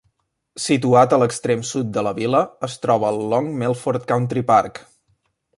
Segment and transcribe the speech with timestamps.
[0.67, 4.83] Situat a l'extrem sud de la vila, es troba el Long Melford Country Park.